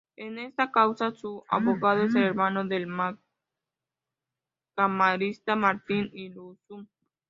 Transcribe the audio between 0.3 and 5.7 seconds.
esta causa su abogado es el hermano del camarista